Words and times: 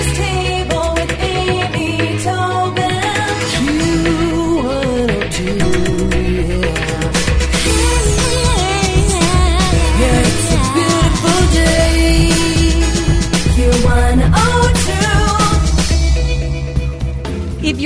Table 0.00 0.39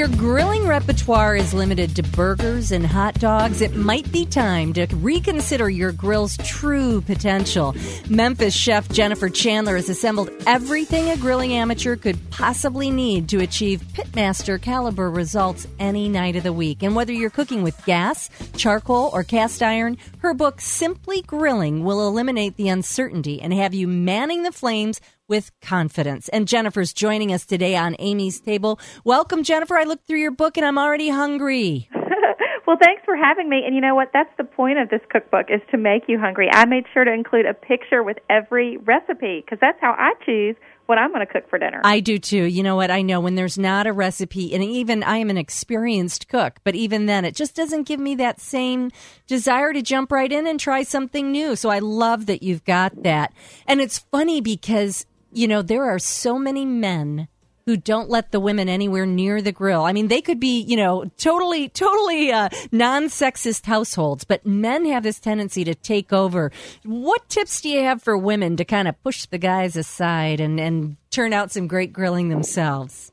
your 0.05 0.17
grilling 0.19 0.67
repertoire 0.67 1.35
is 1.35 1.55
limited 1.55 1.97
to 1.97 2.03
burgers 2.03 2.73
and 2.73 2.87
hot 2.87 3.15
dogs, 3.15 3.63
it 3.63 3.75
might 3.75 4.11
be 4.13 4.27
time 4.27 4.71
to 4.71 4.87
reconsider 4.97 5.71
your 5.71 5.93
grill's 5.93 6.37
true 6.39 7.01
potential. 7.01 7.75
Memphis 8.11 8.55
chef 8.55 8.87
Jennifer 8.91 9.31
Chandler 9.31 9.77
has 9.77 9.89
assembled 9.89 10.29
everything 10.47 11.09
a 11.09 11.17
grilling 11.17 11.55
amateur 11.55 11.97
could 11.97 12.19
possibly 12.31 12.91
need 12.91 13.31
to 13.31 13.41
achieve 13.41 13.81
pitmaster 13.95 14.61
caliber 14.61 15.11
results 15.11 15.67
any 15.79 16.11
night 16.11 16.37
of 16.37 16.43
the 16.43 16.53
week. 16.53 16.83
And 16.83 16.95
whether 16.95 17.15
you're 17.15 17.31
cooking 17.31 17.63
with 17.63 17.83
gas, 17.87 18.29
charcoal, 18.59 19.09
or 19.15 19.25
cast 19.25 19.63
iron, 19.63 19.97
her 20.19 20.35
book 20.35 20.61
Simply 20.61 21.23
Grilling 21.23 21.83
will 21.83 22.07
eliminate 22.07 22.59
the 22.59 22.69
uncertainty 22.69 23.41
and 23.41 23.55
have 23.55 23.73
you 23.73 23.89
manning 23.89 24.43
the 24.43 24.53
flames 24.53 25.01
with 25.29 25.51
confidence. 25.61 26.29
And 26.29 26.47
Jennifer's 26.49 26.93
joining 26.93 27.33
us 27.33 27.47
today 27.47 27.77
on 27.77 27.97
Amy's 27.99 28.41
Table. 28.41 28.79
Welcome, 29.05 29.43
Jennifer. 29.43 29.77
I 29.77 29.85
looked 29.85 30.07
through 30.07 30.21
your 30.21 30.31
book 30.31 30.57
and 30.57 30.67
I'm 30.67 30.79
already 30.79 31.09
hungry. 31.09 31.89
well, 32.67 32.77
thanks 32.81 33.03
for 33.05 33.17
having 33.17 33.49
me. 33.49 33.63
And 33.65 33.75
you 33.75 33.81
know 33.81 33.95
what? 33.95 34.11
That's 34.13 34.31
the 34.37 34.45
point 34.45 34.79
of 34.79 34.91
this 34.91 35.01
cookbook 35.11 35.47
is 35.49 35.61
to 35.71 35.79
make 35.79 36.05
you 36.09 36.19
hungry. 36.19 36.49
I 36.53 36.67
made 36.67 36.85
sure 36.93 37.05
to 37.05 37.13
include 37.13 37.47
a 37.47 37.55
picture 37.55 38.03
with 38.03 38.19
every 38.29 38.77
recipe 38.79 39.43
because 39.45 39.59
that's 39.61 39.81
how 39.81 39.95
I 39.99 40.13
choose 40.25 40.57
what 40.87 40.99
I'm 40.99 41.13
going 41.13 41.27
to 41.27 41.33
cook 41.33 41.49
for 41.49 41.59
dinner. 41.59 41.81
I 41.85 42.01
do 42.01 42.19
too. 42.19 42.45
You 42.45 42.63
know 42.63 42.77
what? 42.77 42.91
I 42.91 43.03
know 43.03 43.21
when 43.21 43.35
there's 43.35 43.59
not 43.59 43.87
a 43.87 43.93
recipe, 43.93 44.55
and 44.55 44.63
even 44.63 45.03
I 45.03 45.19
am 45.19 45.31
an 45.31 45.39
experienced 45.39 46.29
cook, 46.29 46.59
but 46.65 46.75
even 46.75 47.07
then, 47.07 47.25
it 47.25 47.35
just 47.35 47.55
doesn't 47.55 47.85
give 47.85 48.01
me 48.01 48.15
that 48.17 48.41
same 48.41 48.91
desire 49.27 49.73
to 49.73 49.83
jump 49.83 50.13
right 50.13 50.31
in 50.31 50.47
and 50.47 50.61
try 50.61 50.83
something 50.83 51.33
new. 51.33 51.57
So 51.57 51.71
I 51.71 51.79
love 51.79 52.27
that 52.27 52.43
you've 52.43 52.65
got 52.65 53.03
that. 53.03 53.33
And 53.67 53.81
it's 53.81 53.99
funny 53.99 54.41
because, 54.41 55.07
you 55.35 55.49
know, 55.49 55.63
there 55.63 55.85
are 55.85 55.99
so 55.99 56.39
many 56.39 56.65
men 56.65 57.29
who 57.67 57.77
don't 57.77 58.11
let 58.11 58.31
the 58.31 58.41
women 58.41 58.69
anywhere 58.69 59.07
near 59.07 59.41
the 59.41 59.53
grill. 59.53 59.85
I 59.85 59.93
mean, 59.93 60.09
they 60.09 60.21
could 60.21 60.39
be, 60.39 60.61
you 60.61 60.77
know, 60.77 61.11
totally, 61.17 61.69
totally 61.69 62.31
uh, 62.31 62.51
non-sexist 62.73 63.65
households, 63.65 64.25
but 64.25 64.45
men 64.45 64.85
have 64.87 65.03
this 65.03 65.19
tendency 65.19 65.65
to 65.65 65.75
take 65.75 66.13
over. 66.13 66.53
What 66.85 67.27
tips 67.29 67.63
do 67.63 67.71
you 67.71 67.83
have 67.83 68.03
for 68.03 68.19
women 68.19 68.57
to 68.59 68.65
kind 68.65 68.87
of 68.87 69.03
push 69.03 69.25
the 69.27 69.39
guys 69.39 69.77
aside 69.77 70.41
and, 70.41 70.61
and 70.61 70.97
turn 71.11 71.33
out 71.33 71.53
some 71.53 71.67
great 71.67 71.93
grilling 71.93 72.29
themselves? 72.29 73.11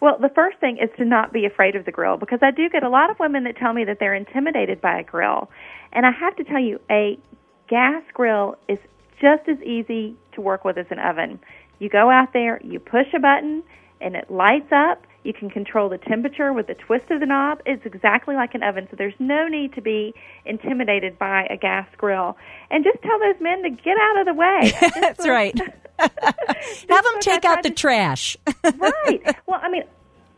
Well, 0.00 0.18
the 0.20 0.28
first 0.34 0.58
thing 0.58 0.76
is 0.76 0.90
to 0.98 1.06
not 1.06 1.32
be 1.32 1.46
afraid 1.46 1.74
of 1.74 1.86
the 1.86 1.92
grill 1.92 2.18
because 2.18 2.40
I 2.42 2.50
do 2.50 2.68
get 2.68 2.82
a 2.82 2.90
lot 2.90 3.08
of 3.08 3.18
women 3.18 3.44
that 3.44 3.56
tell 3.56 3.72
me 3.72 3.84
that 3.84 3.96
they're 3.98 4.14
intimidated 4.14 4.82
by 4.82 5.00
a 5.00 5.02
grill. 5.02 5.50
And 5.92 6.04
I 6.04 6.10
have 6.10 6.36
to 6.36 6.44
tell 6.44 6.60
you, 6.60 6.80
a 6.90 7.18
gas 7.66 8.02
grill 8.12 8.56
is 8.68 8.78
just 9.20 9.48
as 9.48 9.60
easy 9.62 10.16
to 10.34 10.40
work 10.40 10.64
with 10.64 10.78
as 10.78 10.86
an 10.90 10.98
oven. 10.98 11.38
You 11.78 11.88
go 11.88 12.10
out 12.10 12.32
there, 12.32 12.60
you 12.62 12.78
push 12.80 13.06
a 13.14 13.18
button, 13.20 13.62
and 14.00 14.14
it 14.14 14.30
lights 14.30 14.72
up. 14.72 15.02
You 15.24 15.32
can 15.32 15.50
control 15.50 15.88
the 15.88 15.98
temperature 15.98 16.52
with 16.52 16.68
the 16.68 16.74
twist 16.74 17.10
of 17.10 17.18
the 17.20 17.26
knob. 17.26 17.60
It's 17.66 17.84
exactly 17.84 18.36
like 18.36 18.54
an 18.54 18.62
oven, 18.62 18.86
so 18.90 18.96
there's 18.96 19.14
no 19.18 19.48
need 19.48 19.74
to 19.74 19.82
be 19.82 20.14
intimidated 20.44 21.18
by 21.18 21.46
a 21.50 21.56
gas 21.56 21.88
grill. 21.96 22.36
And 22.70 22.84
just 22.84 23.02
tell 23.02 23.18
those 23.18 23.40
men 23.40 23.62
to 23.64 23.70
get 23.70 23.96
out 23.98 24.20
of 24.20 24.26
the 24.26 24.34
way. 24.34 24.72
That's 25.00 25.26
right. 25.26 25.58
Have 25.98 27.04
them 27.04 27.20
take 27.20 27.44
out 27.44 27.62
the 27.62 27.70
trash. 27.70 28.36
right. 28.64 29.36
Well, 29.46 29.58
I 29.62 29.68
mean, 29.68 29.82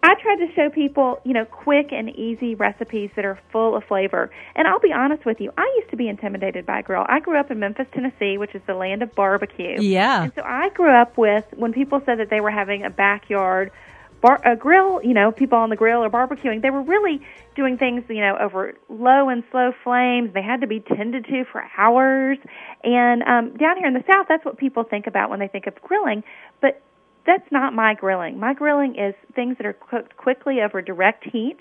I 0.08 0.14
try 0.14 0.36
to 0.36 0.52
show 0.54 0.70
people, 0.70 1.20
you 1.24 1.34
know, 1.34 1.44
quick 1.44 1.92
and 1.92 2.08
easy 2.08 2.54
recipes 2.54 3.10
that 3.14 3.26
are 3.26 3.38
full 3.52 3.76
of 3.76 3.84
flavor. 3.84 4.30
And 4.56 4.66
I'll 4.66 4.80
be 4.80 4.90
honest 4.90 5.26
with 5.26 5.38
you, 5.38 5.52
I 5.58 5.70
used 5.76 5.90
to 5.90 5.98
be 5.98 6.08
intimidated 6.08 6.64
by 6.64 6.78
a 6.78 6.82
grill. 6.82 7.04
I 7.06 7.20
grew 7.20 7.38
up 7.38 7.50
in 7.50 7.58
Memphis, 7.58 7.86
Tennessee, 7.92 8.38
which 8.38 8.54
is 8.54 8.62
the 8.66 8.72
land 8.72 9.02
of 9.02 9.14
barbecue. 9.14 9.76
Yeah. 9.78 10.22
And 10.22 10.32
so 10.34 10.42
I 10.42 10.70
grew 10.70 10.90
up 10.90 11.18
with 11.18 11.44
when 11.56 11.74
people 11.74 12.00
said 12.06 12.20
that 12.20 12.30
they 12.30 12.40
were 12.40 12.50
having 12.50 12.84
a 12.84 12.90
backyard 12.90 13.70
bar, 14.22 14.40
a 14.50 14.56
grill, 14.56 15.02
you 15.02 15.12
know, 15.12 15.30
people 15.30 15.58
on 15.58 15.68
the 15.68 15.76
grill 15.76 16.02
or 16.02 16.08
barbecuing, 16.08 16.62
they 16.62 16.70
were 16.70 16.82
really 16.82 17.20
doing 17.54 17.76
things, 17.76 18.02
you 18.08 18.20
know, 18.20 18.36
over 18.40 18.74
low 18.88 19.28
and 19.28 19.44
slow 19.50 19.72
flames. 19.84 20.32
They 20.32 20.42
had 20.42 20.62
to 20.62 20.66
be 20.66 20.80
tended 20.80 21.26
to 21.26 21.44
for 21.52 21.62
hours. 21.76 22.38
And 22.82 23.22
um, 23.24 23.56
down 23.58 23.76
here 23.76 23.86
in 23.86 23.94
the 23.94 24.04
South, 24.10 24.26
that's 24.26 24.44
what 24.44 24.56
people 24.56 24.84
think 24.84 25.06
about 25.06 25.28
when 25.28 25.38
they 25.38 25.48
think 25.48 25.66
of 25.66 25.74
grilling. 25.82 26.24
But 26.62 26.82
that's 27.26 27.50
not 27.50 27.74
my 27.74 27.94
grilling. 27.94 28.38
My 28.38 28.54
grilling 28.54 28.96
is 28.96 29.14
things 29.34 29.56
that 29.58 29.66
are 29.66 29.74
cooked 29.74 30.16
quickly 30.16 30.60
over 30.60 30.82
direct 30.82 31.24
heat. 31.30 31.58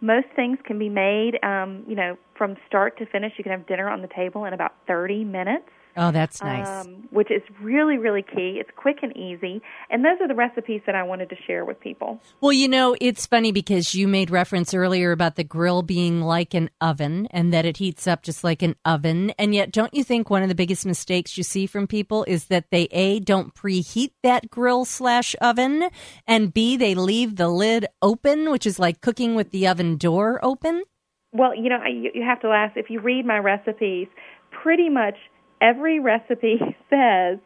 Most 0.00 0.26
things 0.36 0.58
can 0.64 0.78
be 0.78 0.88
made, 0.88 1.42
um, 1.42 1.84
you 1.88 1.96
know, 1.96 2.16
from 2.36 2.56
start 2.66 2.98
to 2.98 3.06
finish. 3.06 3.32
You 3.36 3.44
can 3.44 3.52
have 3.52 3.66
dinner 3.66 3.88
on 3.88 4.02
the 4.02 4.08
table 4.08 4.44
in 4.44 4.52
about 4.52 4.74
30 4.86 5.24
minutes 5.24 5.68
Oh, 5.98 6.12
that's 6.12 6.40
nice. 6.40 6.86
um, 6.86 7.08
which 7.10 7.28
is 7.28 7.42
really, 7.60 7.98
really 7.98 8.22
key. 8.22 8.58
It's 8.60 8.70
quick 8.76 8.98
and 9.02 9.14
easy. 9.16 9.60
And 9.90 10.04
those 10.04 10.18
are 10.20 10.28
the 10.28 10.34
recipes 10.34 10.80
that 10.86 10.94
I 10.94 11.02
wanted 11.02 11.28
to 11.30 11.36
share 11.44 11.64
with 11.64 11.80
people. 11.80 12.20
Well, 12.40 12.52
you 12.52 12.68
know, 12.68 12.96
it's 13.00 13.26
funny 13.26 13.50
because 13.50 13.96
you 13.96 14.06
made 14.06 14.30
reference 14.30 14.72
earlier 14.72 15.10
about 15.10 15.34
the 15.34 15.42
grill 15.42 15.82
being 15.82 16.20
like 16.20 16.54
an 16.54 16.70
oven 16.80 17.26
and 17.32 17.52
that 17.52 17.66
it 17.66 17.78
heats 17.78 18.06
up 18.06 18.22
just 18.22 18.44
like 18.44 18.62
an 18.62 18.76
oven. 18.84 19.32
And 19.38 19.56
yet, 19.56 19.72
don't 19.72 19.92
you 19.92 20.04
think 20.04 20.30
one 20.30 20.44
of 20.44 20.48
the 20.48 20.54
biggest 20.54 20.86
mistakes 20.86 21.36
you 21.36 21.42
see 21.42 21.66
from 21.66 21.88
people 21.88 22.24
is 22.28 22.44
that 22.44 22.70
they 22.70 22.84
A, 22.92 23.18
don't 23.18 23.52
preheat 23.52 24.12
that 24.22 24.50
grill 24.50 24.84
slash 24.84 25.34
oven, 25.40 25.88
and 26.28 26.54
B, 26.54 26.76
they 26.76 26.94
leave 26.94 27.34
the 27.34 27.48
lid 27.48 27.86
open, 28.02 28.52
which 28.52 28.66
is 28.66 28.78
like 28.78 29.00
cooking 29.00 29.34
with 29.34 29.50
the 29.50 29.66
oven 29.66 29.96
door 29.96 30.38
open? 30.44 30.84
Well, 31.32 31.54
you 31.54 31.68
know, 31.68 31.84
you 31.84 32.10
you 32.14 32.22
have 32.22 32.40
to 32.42 32.48
ask 32.48 32.76
if 32.76 32.88
you 32.88 33.00
read 33.00 33.26
my 33.26 33.38
recipes, 33.38 34.06
pretty 34.50 34.88
much 34.88 35.16
every 35.60 36.00
recipe 36.00 36.58
says 36.90 37.38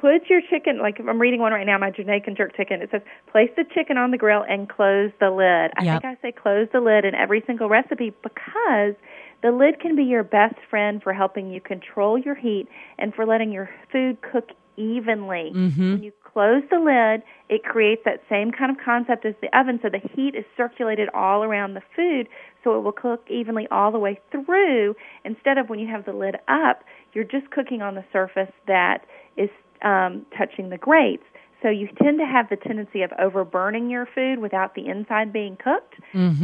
put 0.00 0.28
your 0.28 0.40
chicken 0.50 0.80
like 0.80 0.98
I'm 0.98 1.18
reading 1.20 1.40
one 1.40 1.52
right 1.52 1.66
now, 1.66 1.78
my 1.78 1.90
Jamaican 1.90 2.36
jerk 2.36 2.54
chicken. 2.56 2.82
It 2.82 2.90
says 2.90 3.00
place 3.32 3.50
the 3.56 3.64
chicken 3.74 3.96
on 3.96 4.10
the 4.10 4.18
grill 4.18 4.44
and 4.46 4.68
close 4.68 5.10
the 5.18 5.30
lid. 5.30 5.72
I 5.78 5.84
Yep. 5.84 6.02
think 6.02 6.18
I 6.18 6.22
say 6.22 6.32
close 6.32 6.68
the 6.72 6.80
lid 6.80 7.06
in 7.06 7.14
every 7.14 7.42
single 7.46 7.70
recipe 7.70 8.12
because 8.22 8.94
the 9.42 9.50
lid 9.50 9.80
can 9.80 9.96
be 9.96 10.04
your 10.04 10.22
best 10.22 10.56
friend 10.68 11.02
for 11.02 11.14
helping 11.14 11.50
you 11.50 11.60
control 11.60 12.18
your 12.18 12.34
heat 12.34 12.66
and 12.98 13.14
for 13.14 13.24
letting 13.24 13.50
your 13.50 13.70
food 13.90 14.18
cook 14.20 14.50
evenly. 14.76 15.52
Mm-hmm. 15.54 15.92
When 15.92 16.02
you 16.02 16.12
close 16.22 16.62
the 16.70 16.78
lid, 16.78 17.22
it 17.48 17.64
creates 17.64 18.02
that 18.04 18.22
same 18.28 18.50
kind 18.50 18.70
of 18.70 18.84
concept 18.84 19.24
as 19.24 19.34
the 19.40 19.56
oven, 19.58 19.78
so 19.82 19.88
the 19.88 20.00
heat 20.14 20.34
is 20.34 20.44
circulated 20.56 21.08
all 21.14 21.44
around 21.44 21.74
the 21.74 21.82
food, 21.94 22.28
so 22.62 22.76
it 22.76 22.82
will 22.82 22.92
cook 22.92 23.24
evenly 23.30 23.68
all 23.70 23.92
the 23.92 23.98
way 23.98 24.20
through. 24.30 24.96
Instead 25.24 25.58
of 25.58 25.68
when 25.68 25.78
you 25.78 25.86
have 25.86 26.04
the 26.04 26.12
lid 26.12 26.36
up, 26.48 26.82
you're 27.14 27.24
just 27.24 27.50
cooking 27.50 27.82
on 27.82 27.94
the 27.94 28.04
surface 28.12 28.52
that 28.66 29.06
is 29.36 29.50
um, 29.82 30.26
touching 30.36 30.70
the 30.70 30.78
grates. 30.78 31.24
So 31.62 31.70
you 31.70 31.88
tend 32.02 32.18
to 32.18 32.26
have 32.26 32.50
the 32.50 32.56
tendency 32.56 33.02
of 33.02 33.10
overburning 33.12 33.90
your 33.90 34.06
food 34.14 34.38
without 34.38 34.74
the 34.74 34.86
inside 34.86 35.32
being 35.32 35.56
cooked. 35.56 35.94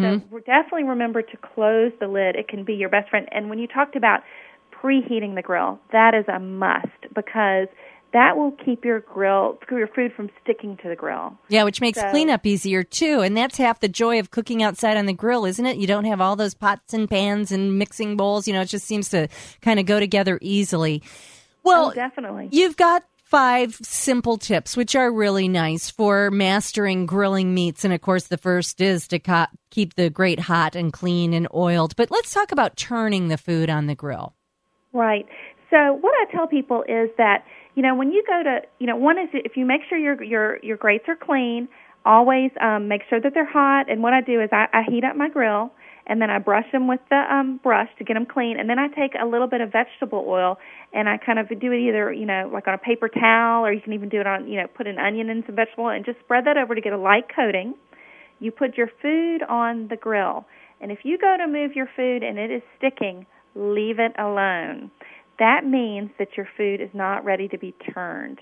So 0.03 0.23
re- 0.31 0.43
definitely 0.47 0.85
remember 0.85 1.21
to 1.21 1.37
close 1.37 1.93
the 2.01 2.09
lid. 2.09 2.37
It 2.37 2.49
can 2.49 2.65
be 2.65 2.73
your 2.75 2.89
best 2.89 3.11
friend. 3.11 3.29
And 3.31 3.51
when 3.51 3.59
you 3.59 3.67
talked 3.67 3.97
about 3.97 4.21
preheating 4.73 5.35
the 5.35 5.43
grill, 5.43 5.79
that 5.93 6.15
is 6.15 6.25
a 6.29 6.39
must 6.39 6.89
because 7.15 7.69
that 8.13 8.37
will 8.37 8.53
keep 8.65 8.85
your 8.85 9.01
grill, 9.01 9.59
your 9.71 9.87
food 9.89 10.13
from 10.15 10.31
sticking 10.43 10.77
to 10.79 10.89
the 10.89 10.97
grill. 10.97 11.39
Yeah, 11.49 11.65
which 11.65 11.81
makes 11.81 12.01
So- 12.01 12.11
cleanup 12.11 12.45
easier 12.47 12.83
too. 12.83 13.21
And 13.21 13.37
that's 13.37 13.57
half 13.57 13.81
the 13.81 13.89
joy 13.89 14.19
of 14.19 14.31
cooking 14.31 14.63
outside 14.63 14.97
on 14.97 15.07
the 15.07 15.13
grill, 15.13 15.45
isn't 15.45 15.65
it? 15.65 15.77
You 15.77 15.87
don't 15.87 16.05
have 16.05 16.21
all 16.21 16.37
those 16.37 16.55
pots 16.55 16.93
and 16.93 17.09
pans 17.09 17.53
and 17.53 17.79
mixing 17.79 18.17
bowls. 18.17 18.47
You 18.49 18.55
know, 18.55 18.63
it 18.63 18.67
just 18.69 18.87
seems 18.87 19.09
to 19.11 19.29
kind 19.63 19.79
of 19.79 19.87
go 19.87 20.01
together 20.01 20.39
easily. 20.43 21.03
Well, 21.63 21.91
oh, 21.91 21.93
definitely. 21.93 22.49
You've 22.51 22.77
got 22.77 23.05
five 23.23 23.79
simple 23.83 24.39
tips, 24.39 24.77
which 24.77 24.97
are 24.97 25.13
really 25.13 25.47
nice 25.47 25.89
for 25.89 26.33
mastering 26.33 27.07
grilling 27.07 27.55
meats. 27.55 27.85
And 27.85 27.95
of 27.95 28.01
course, 28.01 28.25
the 28.27 28.37
first 28.39 28.81
is 28.81 29.07
to 29.09 29.21
co- 29.21 29.47
keep 29.71 29.95
the 29.95 30.11
grate 30.11 30.41
hot 30.41 30.75
and 30.75 30.93
clean 30.93 31.33
and 31.33 31.47
oiled. 31.55 31.95
But 31.95 32.11
let's 32.11 32.35
talk 32.35 32.51
about 32.51 32.77
turning 32.77 33.29
the 33.29 33.39
food 33.39 33.71
on 33.71 33.87
the 33.87 33.95
grill. 33.95 34.35
Right. 34.93 35.27
So 35.71 35.93
what 36.01 36.13
I 36.21 36.31
tell 36.35 36.49
people 36.49 36.83
is 36.83 37.11
that 37.17 37.45
you 37.75 37.83
know 37.83 37.95
when 37.95 38.11
you 38.11 38.25
go 38.27 38.43
to 38.43 38.61
you 38.79 38.87
know 38.87 38.97
one 38.97 39.19
is 39.19 39.29
if 39.33 39.57
you 39.57 39.65
make 39.65 39.83
sure 39.89 39.97
your 39.97 40.23
your 40.23 40.59
your 40.63 40.77
grates 40.77 41.05
are 41.07 41.17
clean, 41.17 41.69
always 42.05 42.51
um, 42.61 42.89
make 42.89 43.03
sure 43.09 43.21
that 43.21 43.33
they're 43.35 43.51
hot. 43.51 43.91
And 43.91 44.03
what 44.03 44.13
I 44.13 44.21
do 44.21 44.41
is 44.41 44.49
I, 44.53 44.67
I 44.73 44.83
heat 44.89 45.05
up 45.05 45.17
my 45.17 45.29
grill 45.29 45.71
and 46.07 46.21
then 46.21 46.29
I 46.29 46.39
brush 46.39 46.65
them 46.73 46.89
with 46.89 47.01
the 47.09 47.23
um, 47.33 47.61
brush 47.63 47.89
to 47.99 48.05
get 48.05 48.15
them 48.15 48.27
clean. 48.27 48.59
And 48.59 48.69
then 48.69 48.81
I 48.81 48.89
take 48.89 49.13
a 49.21 49.27
little 49.27 49.47
bit 49.47 49.61
of 49.61 49.71
vegetable 49.71 50.25
oil 50.27 50.59
and 50.93 51.09
I 51.09 51.19
kind 51.19 51.39
of 51.39 51.49
do 51.49 51.73
it 51.73 51.79
either 51.79 52.13
you 52.13 52.27
know 52.27 52.51
like 52.53 52.67
on 52.67 52.75
a 52.75 52.79
paper 52.79 53.09
towel 53.09 53.65
or 53.65 53.73
you 53.73 53.81
can 53.81 53.93
even 53.93 54.09
do 54.09 54.21
it 54.21 54.27
on 54.27 54.49
you 54.49 54.57
know 54.61 54.67
put 54.67 54.89
an 54.89 54.99
onion 54.99 55.31
and 55.31 55.45
some 55.47 55.55
vegetable 55.55 55.85
oil 55.85 55.95
and 55.95 56.05
just 56.05 56.19
spread 56.19 56.47
that 56.47 56.57
over 56.57 56.75
to 56.75 56.81
get 56.81 56.93
a 56.93 56.99
light 56.99 57.25
coating. 57.35 57.75
You 58.41 58.51
put 58.51 58.77
your 58.77 58.89
food 59.01 59.43
on 59.49 59.87
the 59.89 59.97
grill. 59.97 60.47
And 60.81 60.91
if 60.91 61.01
you 61.05 61.19
go 61.19 61.37
to 61.39 61.47
move 61.47 61.77
your 61.77 61.89
food 61.95 62.23
and 62.23 62.39
it 62.39 62.51
is 62.51 62.63
sticking, 62.79 63.27
leave 63.55 63.99
it 63.99 64.13
alone. 64.19 64.91
That 65.39 65.65
means 65.65 66.11
that 66.19 66.37
your 66.37 66.49
food 66.57 66.81
is 66.81 66.91
not 66.93 67.25
ready 67.25 67.49
to 67.49 67.59
be 67.59 67.75
turned. 67.95 68.41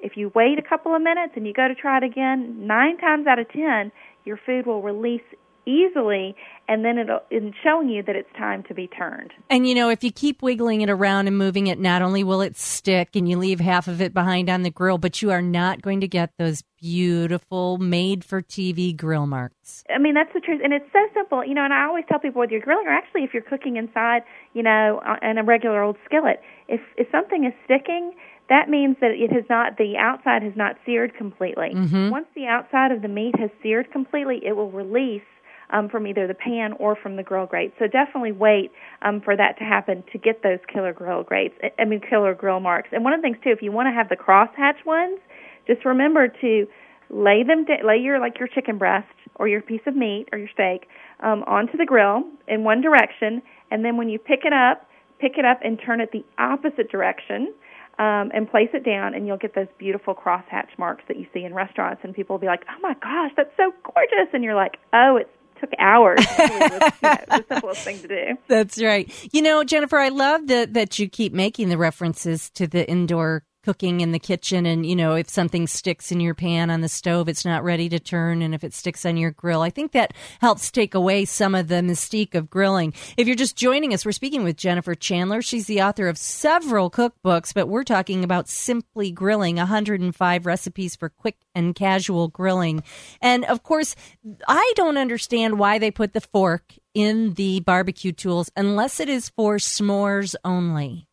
if 0.00 0.16
you 0.16 0.30
wait 0.34 0.58
a 0.58 0.62
couple 0.62 0.94
of 0.94 1.02
minutes 1.02 1.32
and 1.34 1.44
you 1.46 1.52
go 1.52 1.66
to 1.66 1.74
try 1.74 1.98
it 1.98 2.04
again, 2.04 2.66
nine 2.66 2.96
times 2.98 3.26
out 3.26 3.38
of 3.40 3.48
ten, 3.50 3.90
your 4.24 4.38
food 4.46 4.64
will 4.64 4.80
release 4.80 5.22
easily 5.68 6.34
and 6.68 6.84
then 6.84 6.98
it'll 6.98 7.20
it's 7.30 7.56
showing 7.62 7.88
you 7.88 8.02
that 8.02 8.16
it's 8.16 8.30
time 8.36 8.62
to 8.64 8.74
be 8.74 8.86
turned. 8.88 9.32
And 9.50 9.66
you 9.66 9.74
know, 9.74 9.88
if 9.88 10.02
you 10.02 10.10
keep 10.10 10.42
wiggling 10.42 10.80
it 10.80 10.90
around 10.90 11.26
and 11.26 11.36
moving 11.36 11.66
it, 11.66 11.78
not 11.78 12.02
only 12.02 12.24
will 12.24 12.40
it 12.40 12.56
stick 12.56 13.14
and 13.14 13.28
you 13.28 13.38
leave 13.38 13.60
half 13.60 13.88
of 13.88 14.00
it 14.00 14.12
behind 14.12 14.48
on 14.48 14.62
the 14.62 14.70
grill, 14.70 14.98
but 14.98 15.22
you 15.22 15.30
are 15.30 15.42
not 15.42 15.82
going 15.82 16.00
to 16.00 16.08
get 16.08 16.30
those 16.38 16.62
beautiful 16.80 17.78
made 17.78 18.24
for 18.24 18.42
TV 18.42 18.96
grill 18.96 19.26
marks. 19.26 19.84
I 19.94 19.98
mean, 19.98 20.14
that's 20.14 20.32
the 20.32 20.40
truth. 20.40 20.60
And 20.62 20.72
it's 20.72 20.90
so 20.92 21.00
simple. 21.14 21.44
You 21.44 21.54
know, 21.54 21.64
and 21.64 21.72
I 21.72 21.86
always 21.86 22.04
tell 22.08 22.18
people 22.18 22.40
with 22.40 22.50
your 22.50 22.60
grilling 22.60 22.86
or 22.86 22.92
actually 22.92 23.24
if 23.24 23.32
you're 23.32 23.42
cooking 23.42 23.76
inside, 23.76 24.22
you 24.54 24.62
know, 24.62 25.00
in 25.22 25.38
a 25.38 25.44
regular 25.44 25.82
old 25.82 25.96
skillet, 26.04 26.40
if 26.68 26.80
if 26.96 27.08
something 27.10 27.44
is 27.44 27.52
sticking, 27.64 28.12
that 28.48 28.68
means 28.68 28.96
that 29.00 29.12
it 29.12 29.32
has 29.32 29.44
not 29.48 29.76
the 29.76 29.96
outside 29.98 30.42
has 30.42 30.54
not 30.56 30.76
seared 30.84 31.14
completely. 31.16 31.70
Mm-hmm. 31.74 32.10
Once 32.10 32.26
the 32.34 32.46
outside 32.46 32.92
of 32.92 33.02
the 33.02 33.08
meat 33.08 33.38
has 33.38 33.50
seared 33.62 33.90
completely, 33.90 34.40
it 34.44 34.52
will 34.52 34.70
release 34.70 35.22
um, 35.70 35.88
from 35.88 36.06
either 36.06 36.26
the 36.26 36.34
pan 36.34 36.72
or 36.78 36.96
from 36.96 37.16
the 37.16 37.22
grill 37.22 37.46
grate. 37.46 37.72
So 37.78 37.86
definitely 37.86 38.32
wait 38.32 38.72
um, 39.02 39.20
for 39.20 39.36
that 39.36 39.58
to 39.58 39.64
happen 39.64 40.02
to 40.12 40.18
get 40.18 40.42
those 40.42 40.58
killer 40.72 40.92
grill 40.92 41.22
grates. 41.22 41.54
I 41.78 41.84
mean 41.84 42.00
killer 42.00 42.34
grill 42.34 42.60
marks. 42.60 42.88
And 42.92 43.04
one 43.04 43.12
of 43.12 43.20
the 43.20 43.22
things 43.22 43.38
too, 43.42 43.50
if 43.50 43.62
you 43.62 43.72
want 43.72 43.86
to 43.86 43.92
have 43.92 44.08
the 44.08 44.16
crosshatch 44.16 44.84
ones, 44.86 45.18
just 45.66 45.84
remember 45.84 46.28
to 46.28 46.66
lay 47.10 47.42
them 47.42 47.64
da- 47.64 47.86
lay 47.86 47.98
your 47.98 48.18
like 48.18 48.38
your 48.38 48.48
chicken 48.48 48.78
breast 48.78 49.06
or 49.36 49.48
your 49.48 49.62
piece 49.62 49.80
of 49.86 49.94
meat 49.96 50.28
or 50.32 50.38
your 50.38 50.48
steak 50.52 50.88
um, 51.20 51.42
onto 51.46 51.76
the 51.76 51.86
grill 51.86 52.22
in 52.46 52.64
one 52.64 52.80
direction, 52.80 53.42
and 53.70 53.84
then 53.84 53.96
when 53.96 54.08
you 54.08 54.18
pick 54.18 54.40
it 54.44 54.52
up, 54.52 54.88
pick 55.20 55.32
it 55.36 55.44
up 55.44 55.60
and 55.62 55.80
turn 55.84 56.00
it 56.00 56.10
the 56.12 56.24
opposite 56.38 56.90
direction. 56.90 57.54
Um, 58.00 58.30
and 58.32 58.48
place 58.48 58.68
it 58.74 58.84
down, 58.84 59.14
and 59.14 59.26
you'll 59.26 59.38
get 59.38 59.56
those 59.56 59.66
beautiful 59.76 60.14
crosshatch 60.14 60.68
marks 60.78 61.02
that 61.08 61.16
you 61.16 61.26
see 61.34 61.42
in 61.42 61.52
restaurants. 61.52 62.00
And 62.04 62.14
people 62.14 62.34
will 62.34 62.40
be 62.40 62.46
like, 62.46 62.62
"Oh 62.70 62.78
my 62.80 62.94
gosh, 62.94 63.32
that's 63.36 63.50
so 63.56 63.74
gorgeous!" 63.82 64.32
And 64.32 64.44
you're 64.44 64.54
like, 64.54 64.78
"Oh, 64.92 65.16
it's 65.16 65.28
took 65.60 65.72
hours. 65.78 66.20
it 66.38 66.72
was, 66.72 67.20
the 67.28 67.44
simplest 67.48 67.82
thing 67.82 67.98
to 68.00 68.08
do. 68.08 68.38
That's 68.48 68.80
right. 68.82 69.10
You 69.32 69.42
know, 69.42 69.64
Jennifer, 69.64 69.98
I 69.98 70.08
love 70.08 70.46
that 70.48 70.74
that 70.74 70.98
you 70.98 71.08
keep 71.08 71.32
making 71.32 71.68
the 71.68 71.78
references 71.78 72.50
to 72.50 72.66
the 72.66 72.88
indoor 72.88 73.44
cooking 73.68 74.00
in 74.00 74.12
the 74.12 74.18
kitchen 74.18 74.64
and 74.64 74.86
you 74.86 74.96
know 74.96 75.12
if 75.12 75.28
something 75.28 75.66
sticks 75.66 76.10
in 76.10 76.20
your 76.20 76.32
pan 76.32 76.70
on 76.70 76.80
the 76.80 76.88
stove 76.88 77.28
it's 77.28 77.44
not 77.44 77.62
ready 77.62 77.86
to 77.86 77.98
turn 77.98 78.40
and 78.40 78.54
if 78.54 78.64
it 78.64 78.72
sticks 78.72 79.04
on 79.04 79.18
your 79.18 79.30
grill. 79.30 79.60
I 79.60 79.68
think 79.68 79.92
that 79.92 80.14
helps 80.40 80.70
take 80.70 80.94
away 80.94 81.26
some 81.26 81.54
of 81.54 81.68
the 81.68 81.82
mystique 81.82 82.34
of 82.34 82.48
grilling. 82.48 82.94
If 83.18 83.26
you're 83.26 83.36
just 83.36 83.56
joining 83.56 83.92
us 83.92 84.06
we're 84.06 84.12
speaking 84.12 84.42
with 84.42 84.56
jennifer 84.56 84.94
chandler. 84.94 85.42
She's 85.42 85.66
the 85.66 85.82
author 85.82 86.08
of 86.08 86.16
several 86.16 86.90
cookbooks 86.90 87.52
but 87.52 87.68
we're 87.68 87.84
talking 87.84 88.24
about 88.24 88.48
simply 88.48 89.10
grilling 89.10 89.56
105 89.56 90.46
recipes 90.46 90.96
for 90.96 91.10
quick 91.10 91.36
and 91.54 91.74
casual 91.74 92.28
grilling. 92.28 92.82
And 93.20 93.44
of 93.44 93.62
course 93.62 93.94
i 94.48 94.72
don't 94.76 94.96
understand 94.96 95.58
why 95.58 95.78
they 95.78 95.90
put 95.90 96.14
the 96.14 96.22
fork 96.22 96.72
in 96.94 97.34
the 97.34 97.60
barbecue 97.60 98.12
tools 98.12 98.50
unless 98.56 98.98
it 98.98 99.10
is 99.10 99.28
for 99.28 99.56
s'mores 99.56 100.34
only 100.42 101.06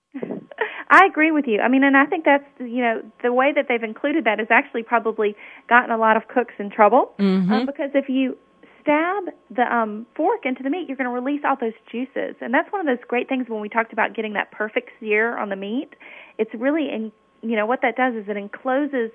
I 0.89 1.05
agree 1.05 1.31
with 1.31 1.45
you. 1.47 1.59
I 1.61 1.67
mean, 1.67 1.83
and 1.83 1.97
I 1.97 2.05
think 2.05 2.25
that's 2.25 2.45
you 2.59 2.81
know 2.81 3.01
the 3.23 3.33
way 3.33 3.51
that 3.55 3.65
they've 3.67 3.83
included 3.83 4.25
that 4.25 4.39
has 4.39 4.49
actually 4.51 4.83
probably 4.83 5.35
gotten 5.67 5.91
a 5.91 5.97
lot 5.97 6.17
of 6.17 6.27
cooks 6.27 6.53
in 6.59 6.69
trouble 6.69 7.13
mm-hmm. 7.19 7.51
um, 7.51 7.65
because 7.65 7.91
if 7.93 8.07
you 8.07 8.37
stab 8.81 9.23
the 9.49 9.63
um, 9.63 10.05
fork 10.15 10.45
into 10.45 10.61
the 10.61 10.69
meat, 10.69 10.87
you're 10.87 10.97
going 10.97 11.09
to 11.09 11.13
release 11.13 11.41
all 11.43 11.55
those 11.59 11.73
juices, 11.91 12.35
and 12.39 12.53
that's 12.53 12.71
one 12.71 12.81
of 12.81 12.87
those 12.87 13.03
great 13.07 13.27
things 13.27 13.49
when 13.49 13.61
we 13.61 13.69
talked 13.69 13.93
about 13.93 14.15
getting 14.15 14.33
that 14.33 14.51
perfect 14.51 14.91
sear 14.99 15.37
on 15.37 15.49
the 15.49 15.55
meat. 15.55 15.95
It's 16.37 16.51
really, 16.53 16.89
in, 16.89 17.11
you 17.41 17.55
know, 17.55 17.65
what 17.65 17.81
that 17.81 17.95
does 17.95 18.13
is 18.13 18.29
it 18.29 18.37
encloses 18.37 19.09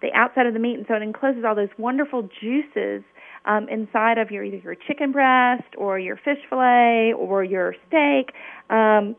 the 0.00 0.12
outside 0.14 0.46
of 0.46 0.54
the 0.54 0.60
meat, 0.60 0.76
and 0.76 0.86
so 0.86 0.94
it 0.94 1.02
encloses 1.02 1.44
all 1.44 1.56
those 1.56 1.74
wonderful 1.76 2.28
juices 2.40 3.02
um, 3.46 3.68
inside 3.68 4.18
of 4.18 4.30
your 4.30 4.44
either 4.44 4.58
your 4.58 4.74
chicken 4.74 5.10
breast 5.10 5.74
or 5.76 5.98
your 5.98 6.16
fish 6.16 6.38
fillet 6.48 7.12
or 7.16 7.42
your 7.42 7.74
steak. 7.88 8.32
Um, 8.70 9.16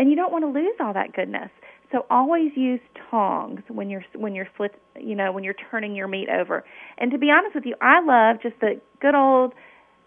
and 0.00 0.08
you 0.08 0.16
don't 0.16 0.32
want 0.32 0.44
to 0.44 0.48
lose 0.48 0.74
all 0.80 0.94
that 0.94 1.12
goodness. 1.12 1.50
So 1.92 2.06
always 2.08 2.52
use 2.56 2.80
tongs 3.10 3.60
when 3.68 3.90
you're 3.90 4.04
when 4.14 4.34
you're 4.34 4.48
split, 4.54 4.80
you 4.98 5.14
know, 5.14 5.30
when 5.30 5.44
you're 5.44 5.56
turning 5.70 5.94
your 5.94 6.08
meat 6.08 6.28
over. 6.30 6.64
And 6.96 7.10
to 7.10 7.18
be 7.18 7.30
honest 7.30 7.54
with 7.54 7.66
you, 7.66 7.74
I 7.82 8.00
love 8.00 8.40
just 8.42 8.58
the 8.60 8.80
good 9.02 9.14
old, 9.14 9.52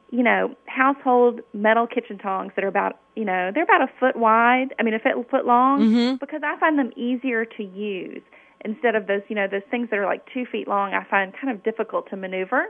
you 0.09 0.23
know, 0.23 0.55
household 0.65 1.41
metal 1.53 1.85
kitchen 1.85 2.17
tongs 2.17 2.53
that 2.55 2.65
are 2.65 2.69
about, 2.69 3.01
you 3.15 3.23
know, 3.23 3.51
they're 3.53 3.65
about 3.65 3.83
a 3.83 3.91
foot 3.99 4.15
wide. 4.15 4.73
I 4.79 4.83
mean, 4.83 4.95
a 4.95 4.99
foot 4.99 5.45
long 5.45 5.81
mm-hmm. 5.81 6.15
because 6.15 6.41
I 6.43 6.59
find 6.59 6.79
them 6.79 6.91
easier 6.95 7.45
to 7.45 7.63
use 7.63 8.23
instead 8.65 8.95
of 8.95 9.05
those, 9.05 9.21
you 9.27 9.35
know, 9.35 9.47
those 9.47 9.61
things 9.69 9.91
that 9.91 9.99
are 9.99 10.07
like 10.07 10.25
two 10.33 10.45
feet 10.51 10.67
long. 10.67 10.95
I 10.95 11.03
find 11.07 11.33
kind 11.39 11.55
of 11.55 11.63
difficult 11.63 12.09
to 12.09 12.17
maneuver. 12.17 12.65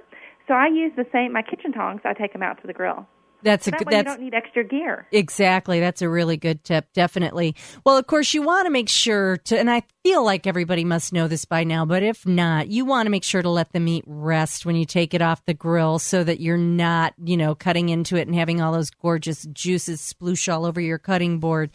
So 0.49 0.55
I 0.55 0.67
use 0.67 0.91
the 0.97 1.05
same 1.13 1.31
my 1.31 1.41
kitchen 1.41 1.71
tongs. 1.71 2.01
I 2.03 2.11
take 2.11 2.33
them 2.33 2.43
out 2.43 2.59
to 2.61 2.67
the 2.67 2.73
grill. 2.73 3.07
That's 3.43 3.67
a 3.67 3.71
good. 3.71 3.87
That's 3.87 3.97
you 3.97 4.03
don't 4.03 4.21
need 4.21 4.33
extra 4.33 4.63
gear. 4.63 5.07
Exactly. 5.11 5.79
That's 5.79 6.01
a 6.01 6.09
really 6.09 6.37
good 6.37 6.63
tip. 6.63 6.91
Definitely. 6.93 7.55
Well, 7.85 7.97
of 7.97 8.07
course, 8.07 8.33
you 8.33 8.41
want 8.41 8.65
to 8.65 8.71
make 8.71 8.89
sure 8.89 9.37
to, 9.37 9.59
and 9.59 9.69
I 9.69 9.83
feel 10.03 10.23
like 10.23 10.47
everybody 10.47 10.83
must 10.83 11.13
know 11.13 11.27
this 11.27 11.45
by 11.45 11.63
now, 11.63 11.85
but 11.85 12.03
if 12.03 12.25
not, 12.25 12.69
you 12.69 12.85
want 12.85 13.05
to 13.05 13.09
make 13.09 13.23
sure 13.23 13.41
to 13.41 13.49
let 13.49 13.73
the 13.73 13.79
meat 13.79 14.03
rest 14.07 14.65
when 14.65 14.75
you 14.75 14.85
take 14.85 15.13
it 15.13 15.21
off 15.21 15.45
the 15.45 15.53
grill 15.53 15.99
so 15.99 16.23
that 16.23 16.39
you're 16.39 16.57
not, 16.57 17.13
you 17.23 17.37
know, 17.37 17.53
cutting 17.55 17.89
into 17.89 18.15
it 18.15 18.27
and 18.27 18.35
having 18.35 18.61
all 18.61 18.71
those 18.71 18.89
gorgeous 18.89 19.45
juices 19.53 20.01
sploosh 20.01 20.51
all 20.51 20.65
over 20.65 20.79
your 20.79 20.97
cutting 20.97 21.39
board. 21.39 21.71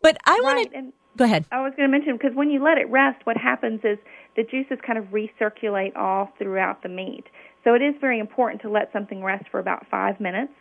But 0.00 0.18
I 0.24 0.32
right. 0.32 0.42
want 0.42 0.72
to 0.72 0.92
go 1.16 1.24
ahead. 1.24 1.46
I 1.52 1.62
was 1.62 1.72
going 1.76 1.90
to 1.90 1.92
mention 1.92 2.16
because 2.16 2.34
when 2.34 2.50
you 2.50 2.62
let 2.62 2.78
it 2.78 2.88
rest, 2.90 3.24
what 3.24 3.36
happens 3.36 3.80
is 3.84 3.98
the 4.36 4.42
juices 4.42 4.78
kind 4.84 4.98
of 4.98 5.06
recirculate 5.06 5.96
all 5.96 6.32
throughout 6.38 6.82
the 6.82 6.88
meat. 6.88 7.24
So 7.64 7.74
it 7.74 7.82
is 7.82 7.94
very 8.00 8.18
important 8.18 8.62
to 8.62 8.70
let 8.70 8.92
something 8.92 9.22
rest 9.22 9.44
for 9.50 9.60
about 9.60 9.86
five 9.88 10.20
minutes 10.20 10.52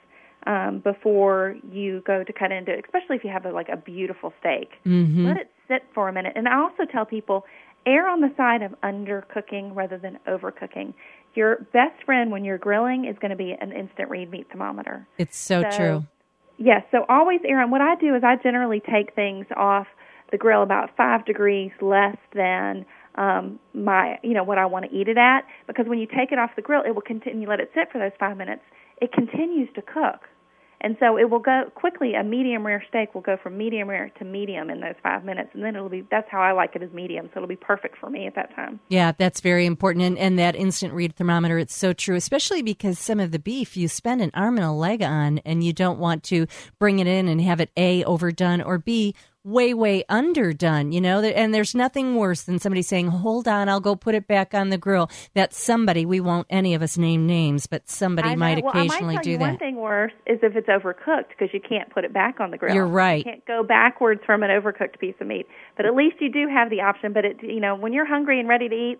um, 0.47 0.79
before 0.79 1.55
you 1.71 2.01
go 2.05 2.23
to 2.23 2.33
cut 2.33 2.51
into 2.51 2.71
it, 2.71 2.83
especially 2.85 3.15
if 3.15 3.23
you 3.23 3.29
have 3.29 3.45
a, 3.45 3.51
like 3.51 3.69
a 3.69 3.77
beautiful 3.77 4.33
steak. 4.39 4.71
Mm-hmm. 4.85 5.27
Let 5.27 5.37
it 5.37 5.51
sit 5.67 5.83
for 5.93 6.09
a 6.09 6.13
minute. 6.13 6.33
And 6.35 6.47
I 6.47 6.57
also 6.57 6.83
tell 6.91 7.05
people 7.05 7.45
err 7.85 8.07
on 8.07 8.21
the 8.21 8.31
side 8.37 8.61
of 8.61 8.73
undercooking 8.83 9.75
rather 9.75 9.97
than 9.97 10.19
overcooking. 10.27 10.93
Your 11.33 11.67
best 11.73 12.03
friend 12.05 12.31
when 12.31 12.43
you're 12.43 12.57
grilling 12.57 13.05
is 13.05 13.15
going 13.19 13.31
to 13.31 13.37
be 13.37 13.55
an 13.59 13.71
instant 13.71 14.09
read 14.09 14.29
meat 14.29 14.47
thermometer. 14.51 15.07
It's 15.17 15.37
so, 15.37 15.63
so 15.63 15.77
true. 15.77 16.05
Yes, 16.57 16.83
so 16.91 17.05
always 17.09 17.39
err 17.47 17.61
on. 17.61 17.71
What 17.71 17.81
I 17.81 17.95
do 17.95 18.15
is 18.15 18.23
I 18.23 18.35
generally 18.35 18.81
take 18.81 19.15
things 19.15 19.45
off 19.55 19.87
the 20.31 20.37
grill 20.37 20.63
about 20.63 20.95
five 20.95 21.25
degrees 21.25 21.71
less 21.81 22.17
than 22.33 22.85
um 23.15 23.59
my 23.73 24.17
you 24.23 24.33
know 24.33 24.43
what 24.43 24.57
I 24.57 24.65
want 24.65 24.85
to 24.89 24.91
eat 24.95 25.09
it 25.09 25.17
at 25.17 25.41
because 25.67 25.85
when 25.87 25.99
you 25.99 26.07
take 26.07 26.31
it 26.31 26.39
off 26.39 26.51
the 26.55 26.61
grill 26.61 26.81
it 26.85 26.95
will 26.95 27.01
continue 27.01 27.49
let 27.49 27.59
it 27.59 27.69
sit 27.73 27.91
for 27.91 27.99
those 27.99 28.13
5 28.17 28.37
minutes 28.37 28.61
it 29.01 29.11
continues 29.11 29.67
to 29.75 29.81
cook 29.81 30.21
and 30.81 30.97
so 30.99 31.17
it 31.17 31.29
will 31.29 31.39
go 31.39 31.63
quickly. 31.75 32.13
A 32.15 32.23
medium 32.23 32.65
rare 32.65 32.83
steak 32.89 33.13
will 33.13 33.21
go 33.21 33.37
from 33.41 33.57
medium 33.57 33.89
rare 33.89 34.11
to 34.19 34.25
medium 34.25 34.69
in 34.69 34.81
those 34.81 34.95
five 35.01 35.23
minutes, 35.23 35.49
and 35.53 35.63
then 35.63 35.75
it'll 35.75 35.89
be. 35.89 36.05
That's 36.09 36.29
how 36.29 36.41
I 36.41 36.51
like 36.51 36.75
it 36.75 36.83
as 36.83 36.91
medium. 36.91 37.27
So 37.27 37.37
it'll 37.37 37.47
be 37.47 37.55
perfect 37.55 37.97
for 37.97 38.09
me 38.09 38.27
at 38.27 38.35
that 38.35 38.55
time. 38.55 38.79
Yeah, 38.89 39.11
that's 39.17 39.41
very 39.41 39.65
important. 39.65 40.05
And, 40.05 40.17
and 40.17 40.39
that 40.39 40.55
instant 40.55 40.93
read 40.93 41.15
thermometer, 41.15 41.57
it's 41.57 41.75
so 41.75 41.93
true, 41.93 42.15
especially 42.15 42.61
because 42.61 42.99
some 42.99 43.19
of 43.19 43.31
the 43.31 43.39
beef 43.39 43.77
you 43.77 43.87
spend 43.87 44.21
an 44.21 44.31
arm 44.33 44.57
and 44.57 44.65
a 44.65 44.71
leg 44.71 45.01
on, 45.01 45.39
and 45.39 45.63
you 45.63 45.73
don't 45.73 45.99
want 45.99 46.23
to 46.23 46.47
bring 46.79 46.99
it 46.99 47.07
in 47.07 47.27
and 47.27 47.41
have 47.41 47.61
it 47.61 47.69
a 47.77 48.03
overdone 48.03 48.61
or 48.61 48.77
b 48.77 49.15
way 49.43 49.73
way 49.73 50.03
underdone 50.09 50.91
you 50.91 51.01
know? 51.01 51.21
And 51.21 51.53
there's 51.53 51.73
nothing 51.73 52.15
worse 52.15 52.43
than 52.43 52.59
somebody 52.59 52.81
saying 52.81 53.07
hold 53.07 53.47
on 53.47 53.69
i'll 53.69 53.79
go 53.79 53.95
put 53.95 54.15
it 54.15 54.27
back 54.27 54.53
on 54.53 54.69
the 54.69 54.77
grill. 54.77 55.09
That 55.33 55.53
somebody 55.53 56.05
we 56.05 56.19
won't 56.19 56.47
any 56.49 56.73
of 56.73 56.81
us 56.81 56.97
name 56.97 57.25
names 57.25 57.67
but 57.67 57.89
somebody 57.89 58.35
might 58.35 58.63
well, 58.63 58.71
occasionally 58.71 59.15
I 59.15 59.17
might 59.17 59.23
do 59.23 59.37
that. 59.37 59.41
one 59.41 59.57
thing 59.57 59.75
worse 59.77 60.13
is 60.25 60.39
if 60.43 60.55
it's 60.55 60.67
overcooked 60.67 61.29
because 61.29 61.49
you 61.53 61.59
can't 61.59 61.89
put 61.89 62.05
it 62.05 62.13
back 62.13 62.39
on 62.39 62.51
the 62.51 62.57
grill. 62.57 62.73
You're 62.73 62.87
right. 62.87 63.19
You 63.19 63.31
can't 63.31 63.45
go 63.45 63.63
backwards 63.63 64.21
from 64.25 64.43
an 64.43 64.49
overcooked 64.49 64.99
piece 64.99 65.15
of 65.19 65.27
meat. 65.27 65.47
But 65.75 65.85
at 65.85 65.95
least 65.95 66.17
you 66.19 66.31
do 66.31 66.47
have 66.47 66.69
the 66.69 66.81
option 66.81 67.13
but 67.13 67.25
it 67.25 67.37
you 67.41 67.59
know 67.59 67.75
when 67.75 67.93
you're 67.93 68.05
hungry 68.05 68.39
and 68.39 68.47
ready 68.47 68.69
to 68.69 68.75
eat 68.75 68.99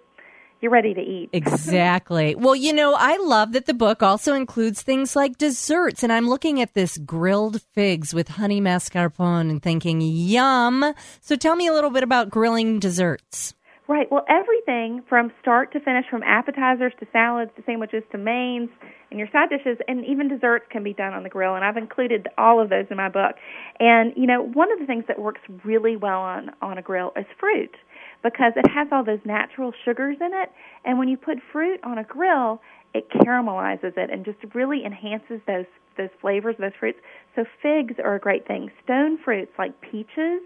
you're 0.61 0.71
ready 0.71 0.93
to 0.93 1.01
eat. 1.01 1.29
exactly. 1.33 2.35
Well, 2.41 2.55
you 2.55 2.73
know, 2.73 2.95
I 2.97 3.17
love 3.17 3.53
that 3.53 3.65
the 3.65 3.73
book 3.73 4.01
also 4.01 4.33
includes 4.33 4.81
things 4.81 5.15
like 5.15 5.37
desserts. 5.37 6.03
And 6.03 6.11
I'm 6.11 6.27
looking 6.27 6.61
at 6.61 6.73
this 6.73 6.97
grilled 6.97 7.61
figs 7.73 8.13
with 8.13 8.29
honey 8.29 8.61
mascarpone 8.61 9.49
and 9.49 9.61
thinking, 9.61 10.01
yum. 10.01 10.93
So 11.19 11.35
tell 11.35 11.55
me 11.55 11.67
a 11.67 11.73
little 11.73 11.89
bit 11.89 12.03
about 12.03 12.29
grilling 12.29 12.79
desserts. 12.79 13.53
Right. 13.87 14.09
Well, 14.09 14.25
everything 14.29 15.03
from 15.09 15.31
start 15.41 15.73
to 15.73 15.79
finish, 15.81 16.05
from 16.09 16.23
appetizers 16.23 16.93
to 17.01 17.07
salads 17.11 17.51
to 17.57 17.63
sandwiches 17.65 18.03
to 18.13 18.17
mains 18.17 18.69
and 19.09 19.19
your 19.19 19.27
side 19.33 19.49
dishes, 19.49 19.77
and 19.87 20.05
even 20.05 20.29
desserts 20.29 20.65
can 20.71 20.81
be 20.81 20.93
done 20.93 21.13
on 21.13 21.23
the 21.23 21.29
grill. 21.29 21.55
And 21.55 21.65
I've 21.65 21.75
included 21.75 22.29
all 22.37 22.61
of 22.61 22.69
those 22.69 22.85
in 22.89 22.95
my 22.95 23.09
book. 23.09 23.35
And 23.79 24.13
you 24.15 24.27
know, 24.27 24.41
one 24.41 24.71
of 24.71 24.79
the 24.79 24.85
things 24.85 25.03
that 25.09 25.19
works 25.19 25.41
really 25.65 25.97
well 25.97 26.21
on 26.21 26.51
on 26.61 26.77
a 26.77 26.81
grill 26.81 27.11
is 27.17 27.25
fruit 27.37 27.75
because 28.23 28.53
it 28.55 28.69
has 28.69 28.87
all 28.91 29.03
those 29.03 29.19
natural 29.25 29.73
sugars 29.83 30.17
in 30.19 30.31
it. 30.33 30.51
And 30.85 30.97
when 30.99 31.07
you 31.07 31.17
put 31.17 31.37
fruit 31.51 31.79
on 31.83 31.97
a 31.97 32.03
grill, 32.03 32.61
it 32.93 33.09
caramelizes 33.09 33.97
it 33.97 34.09
and 34.09 34.25
just 34.25 34.39
really 34.53 34.85
enhances 34.85 35.41
those 35.47 35.65
those 35.97 36.09
flavors, 36.21 36.55
of 36.55 36.61
those 36.61 36.71
fruits. 36.79 36.99
So 37.35 37.43
figs 37.61 37.95
are 38.01 38.15
a 38.15 38.19
great 38.19 38.47
thing. 38.47 38.71
Stone 38.83 39.19
fruits 39.23 39.51
like 39.59 39.79
peaches 39.81 40.41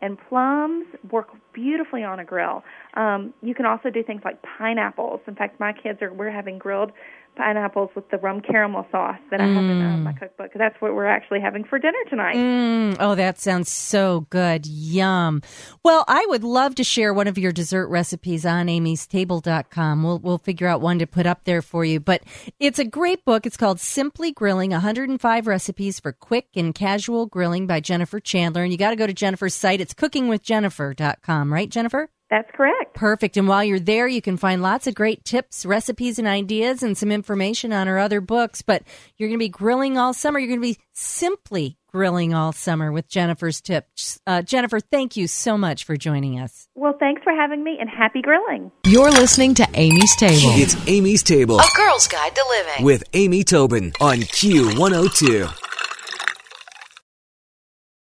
and 0.00 0.18
plums 0.28 0.86
work 1.10 1.28
beautifully 1.52 2.04
on 2.04 2.20
a 2.20 2.24
grill. 2.24 2.62
Um, 2.94 3.32
you 3.42 3.54
can 3.54 3.66
also 3.66 3.90
do 3.90 4.02
things 4.02 4.22
like 4.24 4.38
pineapples. 4.42 5.20
In 5.26 5.34
fact, 5.34 5.58
my 5.60 5.72
kids 5.72 6.02
are 6.02 6.12
we're 6.12 6.30
having 6.30 6.58
grilled 6.58 6.92
pineapples 7.38 7.90
with 7.94 8.10
the 8.10 8.18
rum 8.18 8.40
caramel 8.40 8.84
sauce 8.90 9.16
that 9.30 9.40
I 9.40 9.46
have 9.46 9.64
in 9.64 9.80
uh, 9.80 9.96
my 9.98 10.12
cookbook. 10.12 10.50
That's 10.54 10.74
what 10.80 10.94
we're 10.94 11.06
actually 11.06 11.40
having 11.40 11.64
for 11.64 11.78
dinner 11.78 11.98
tonight. 12.10 12.36
Mm, 12.36 12.96
oh, 12.98 13.14
that 13.14 13.38
sounds 13.38 13.70
so 13.70 14.26
good. 14.28 14.66
Yum. 14.66 15.40
Well, 15.84 16.04
I 16.08 16.26
would 16.28 16.44
love 16.44 16.74
to 16.74 16.84
share 16.84 17.14
one 17.14 17.28
of 17.28 17.38
your 17.38 17.52
dessert 17.52 17.88
recipes 17.88 18.44
on 18.44 18.66
amystable.com. 18.66 20.02
We'll, 20.02 20.18
we'll 20.18 20.38
figure 20.38 20.66
out 20.66 20.80
one 20.80 20.98
to 20.98 21.06
put 21.06 21.26
up 21.26 21.44
there 21.44 21.62
for 21.62 21.84
you. 21.84 22.00
But 22.00 22.22
it's 22.58 22.78
a 22.78 22.84
great 22.84 23.24
book. 23.24 23.46
It's 23.46 23.56
called 23.56 23.80
Simply 23.80 24.32
Grilling 24.32 24.72
105 24.72 25.46
Recipes 25.46 26.00
for 26.00 26.12
Quick 26.12 26.48
and 26.56 26.74
Casual 26.74 27.26
Grilling 27.26 27.66
by 27.66 27.80
Jennifer 27.80 28.20
Chandler. 28.20 28.64
And 28.64 28.72
you 28.72 28.78
got 28.78 28.90
to 28.90 28.96
go 28.96 29.06
to 29.06 29.14
Jennifer's 29.14 29.54
site. 29.54 29.80
It's 29.80 29.94
cookingwithjennifer.com, 29.94 31.52
right, 31.52 31.70
Jennifer? 31.70 32.10
That's 32.30 32.50
correct. 32.54 32.94
Perfect. 32.94 33.36
And 33.38 33.48
while 33.48 33.64
you're 33.64 33.80
there, 33.80 34.06
you 34.06 34.20
can 34.20 34.36
find 34.36 34.60
lots 34.60 34.86
of 34.86 34.94
great 34.94 35.24
tips, 35.24 35.64
recipes, 35.64 36.18
and 36.18 36.28
ideas 36.28 36.82
and 36.82 36.96
some 36.96 37.10
information 37.10 37.72
on 37.72 37.86
her 37.86 37.98
other 37.98 38.20
books. 38.20 38.60
But 38.60 38.82
you're 39.16 39.28
going 39.28 39.38
to 39.38 39.44
be 39.44 39.48
grilling 39.48 39.96
all 39.96 40.12
summer. 40.12 40.38
You're 40.38 40.48
going 40.48 40.60
to 40.60 40.74
be 40.74 40.78
simply 40.92 41.78
grilling 41.90 42.34
all 42.34 42.52
summer 42.52 42.92
with 42.92 43.08
Jennifer's 43.08 43.62
tips. 43.62 44.20
Uh, 44.26 44.42
Jennifer, 44.42 44.78
thank 44.78 45.16
you 45.16 45.26
so 45.26 45.56
much 45.56 45.84
for 45.84 45.96
joining 45.96 46.38
us. 46.38 46.68
Well, 46.74 46.94
thanks 47.00 47.22
for 47.24 47.32
having 47.32 47.64
me 47.64 47.78
and 47.80 47.88
happy 47.88 48.20
grilling. 48.20 48.70
You're 48.84 49.10
listening 49.10 49.54
to 49.54 49.66
Amy's 49.72 50.14
Table. 50.16 50.52
It's 50.52 50.76
Amy's 50.86 51.22
Table 51.22 51.58
A 51.58 51.66
girl's 51.74 52.06
guide 52.06 52.34
to 52.34 52.44
living. 52.50 52.84
with 52.84 53.04
Amy 53.14 53.42
Tobin 53.42 53.94
on 54.02 54.18
Q102. 54.18 55.67